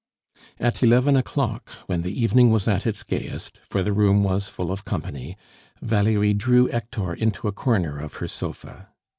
At 0.59 0.81
eleven 0.81 1.15
o'clock, 1.15 1.69
when 1.85 2.01
the 2.01 2.19
evening 2.19 2.49
was 2.49 2.67
at 2.67 2.87
its 2.87 3.03
gayest, 3.03 3.59
for 3.69 3.83
the 3.83 3.93
room 3.93 4.23
was 4.23 4.49
full 4.49 4.71
of 4.71 4.83
company, 4.83 5.37
Valerie 5.79 6.33
drew 6.33 6.65
Hector 6.65 7.13
into 7.13 7.47
a 7.47 7.51
corner 7.51 7.99
of 7.99 8.15
her 8.15 8.27
sofa. 8.27 8.89